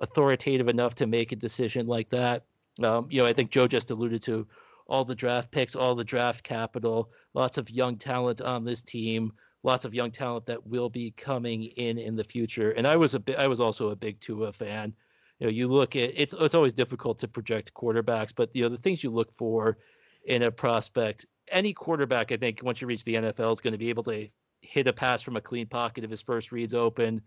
[0.00, 2.44] authoritative enough to make a decision like that.
[2.80, 4.46] Um, you know, I think Joe just alluded to
[4.86, 9.32] all the draft picks, all the draft capital, lots of young talent on this team
[9.62, 12.72] lots of young talent that will be coming in in the future.
[12.72, 14.94] And I was a I was also a big Tua fan.
[15.38, 18.68] You know, you look at it's it's always difficult to project quarterbacks, but you know
[18.68, 19.78] the things you look for
[20.24, 23.78] in a prospect, any quarterback I think once you reach the NFL is going to
[23.78, 24.28] be able to
[24.60, 27.22] hit a pass from a clean pocket if his first read's open.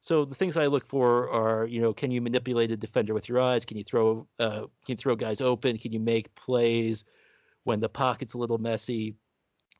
[0.00, 3.28] So the things I look for are, you know, can you manipulate a defender with
[3.28, 3.64] your eyes?
[3.64, 5.78] Can you throw uh, can you throw guys open?
[5.78, 7.04] Can you make plays
[7.64, 9.16] when the pocket's a little messy?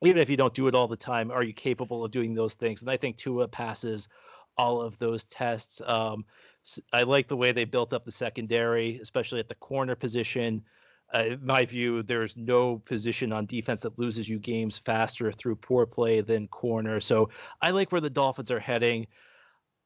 [0.03, 2.55] Even if you don't do it all the time, are you capable of doing those
[2.55, 2.83] things?
[2.83, 4.09] And I think Tua passes
[4.57, 5.81] all of those tests.
[5.85, 6.25] Um,
[6.93, 10.65] I like the way they built up the secondary, especially at the corner position.
[11.15, 15.57] Uh, in my view, there's no position on defense that loses you games faster through
[15.57, 17.01] poor play than corner.
[17.01, 17.31] So
[17.63, 19.07] I like where the Dolphins are heading.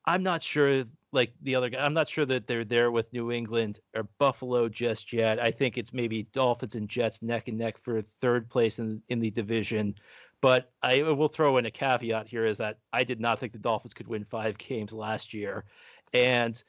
[0.05, 1.85] I'm not sure like the other guy.
[1.85, 5.39] I'm not sure that they're there with New England or Buffalo just yet.
[5.39, 9.21] I think it's maybe Dolphins and Jets neck and neck for third place in in
[9.21, 9.95] the division.
[10.41, 13.59] But I will throw in a caveat here is that I did not think the
[13.59, 15.65] Dolphins could win five games last year,
[16.13, 16.61] and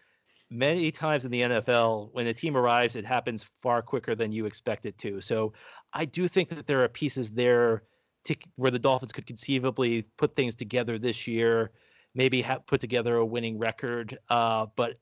[0.49, 4.45] many times in the NFL, when a team arrives, it happens far quicker than you
[4.45, 5.19] expect it to.
[5.19, 5.53] So
[5.93, 7.83] I do think that there are pieces there
[8.25, 11.71] to, where the Dolphins could conceivably put things together this year
[12.15, 14.17] maybe have put together a winning record.
[14.29, 14.99] Uh, but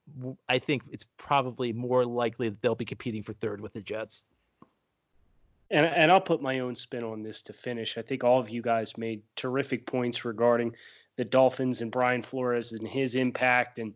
[0.48, 4.26] I think it's probably more likely that they'll be competing for third with the Jets.
[5.70, 7.98] And, and I'll put my own spin on this to finish.
[7.98, 10.76] I think all of you guys made terrific points regarding
[11.16, 13.94] the Dolphins and Brian Flores and his impact and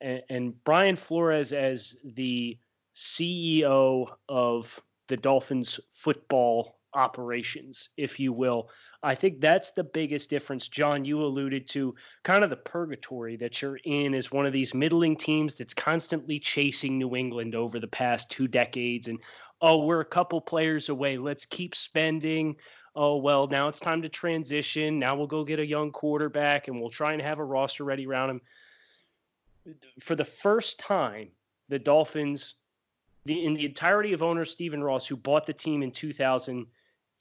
[0.00, 2.56] and, and Brian Flores as the
[2.94, 8.68] CEO of the Dolphins football operations, if you will.
[9.02, 10.68] I think that's the biggest difference.
[10.68, 14.74] John, you alluded to kind of the purgatory that you're in as one of these
[14.74, 19.08] middling teams that's constantly chasing New England over the past two decades.
[19.08, 19.20] And,
[19.60, 21.16] oh, we're a couple players away.
[21.16, 22.56] Let's keep spending.
[22.96, 24.98] Oh, well, now it's time to transition.
[24.98, 28.06] Now we'll go get a young quarterback and we'll try and have a roster ready
[28.06, 28.40] around him.
[30.00, 31.28] For the first time,
[31.68, 32.54] the Dolphins
[33.28, 35.92] the in the entirety of owner Stephen Ross, who bought the team in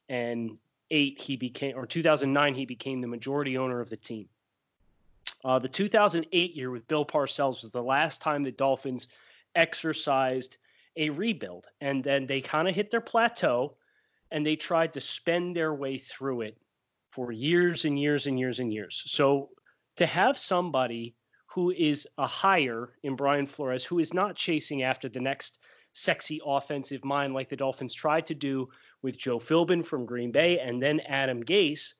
[0.10, 4.28] 2008, he became or 2009 he became the majority owner of the team.
[5.44, 9.08] Uh, the 2008 year with Bill Parcells was the last time the Dolphins
[9.56, 10.58] exercised
[10.96, 13.76] a rebuild, and then they kind of hit their plateau,
[14.32, 16.58] and they tried to spend their way through it
[17.12, 19.04] for years and years and years and years.
[19.06, 19.50] So
[19.98, 21.16] to have somebody
[21.48, 25.60] who is a hire in Brian Flores, who is not chasing after the next
[25.98, 28.70] sexy offensive mind like the Dolphins tried to do
[29.02, 31.94] with Joe Philbin from Green Bay and then Adam Gase,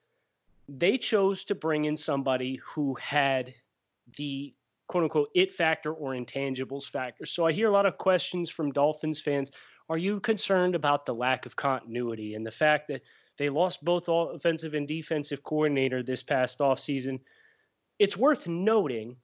[0.68, 3.52] they chose to bring in somebody who had
[4.16, 4.54] the
[4.86, 7.26] quote unquote it factor or intangibles factor.
[7.26, 9.50] So I hear a lot of questions from Dolphins fans.
[9.88, 13.02] Are you concerned about the lack of continuity and the fact that
[13.36, 17.20] they lost both offensive and defensive coordinator this past offseason?
[17.98, 19.16] It's worth noting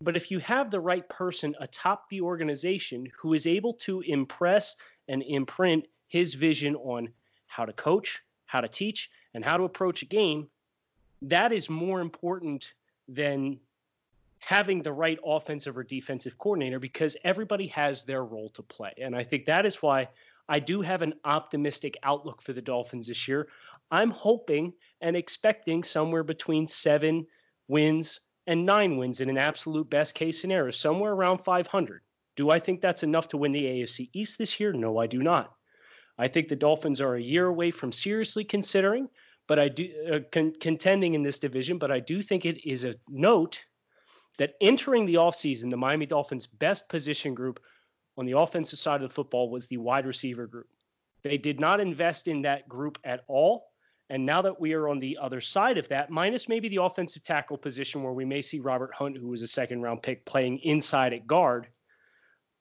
[0.00, 4.76] but if you have the right person atop the organization who is able to impress
[5.08, 7.08] and imprint his vision on
[7.46, 10.48] how to coach, how to teach, and how to approach a game,
[11.22, 12.72] that is more important
[13.08, 13.58] than
[14.38, 18.92] having the right offensive or defensive coordinator because everybody has their role to play.
[18.98, 20.08] And I think that is why
[20.48, 23.48] I do have an optimistic outlook for the Dolphins this year.
[23.90, 27.26] I'm hoping and expecting somewhere between seven
[27.66, 32.00] wins and nine wins in an absolute best case scenario, somewhere around 500.
[32.34, 34.72] Do I think that's enough to win the AFC East this year?
[34.72, 35.54] No, I do not.
[36.16, 39.10] I think the Dolphins are a year away from seriously considering,
[39.48, 41.76] but I do uh, con- contending in this division.
[41.76, 43.62] But I do think it is a note
[44.38, 47.60] that entering the offseason, the Miami Dolphins' best position group
[48.16, 50.68] on the offensive side of the football was the wide receiver group.
[51.22, 53.67] They did not invest in that group at all.
[54.10, 57.22] And now that we are on the other side of that, minus maybe the offensive
[57.22, 60.58] tackle position where we may see Robert Hunt, who was a second round pick, playing
[60.60, 61.68] inside at guard,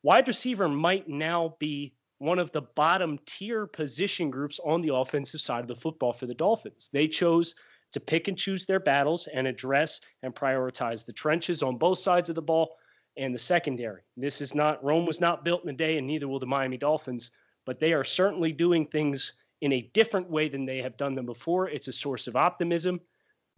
[0.03, 5.39] wide receiver might now be one of the bottom tier position groups on the offensive
[5.39, 6.89] side of the football for the Dolphins.
[6.91, 7.55] They chose
[7.93, 12.29] to pick and choose their battles and address and prioritize the trenches on both sides
[12.29, 12.75] of the ball
[13.15, 14.01] and the secondary.
[14.15, 16.77] This is not Rome was not built in a day, and neither will the Miami
[16.77, 17.31] Dolphins,
[17.65, 21.25] but they are certainly doing things in a different way than they have done them
[21.25, 21.69] before.
[21.69, 23.01] It's a source of optimism.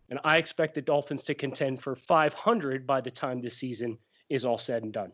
[0.10, 3.98] And I expect the Dolphins to contend for 500 by the time this season
[4.30, 5.12] is all said and done.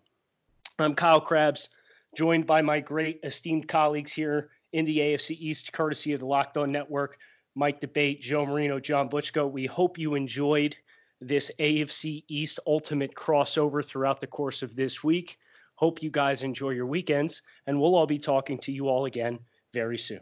[0.80, 1.70] I'm Kyle Crabbs,
[2.16, 6.58] joined by my great esteemed colleagues here in the AFC East, courtesy of the Locked
[6.58, 7.18] On Network,
[7.56, 9.50] Mike D'Abate, Joe Marino, John Butchko.
[9.50, 10.76] We hope you enjoyed
[11.22, 15.40] this AFC East ultimate crossover throughout the course of this week.
[15.76, 19.40] Hope you guys enjoy your weekends, and we'll all be talking to you all again
[19.74, 20.22] very soon.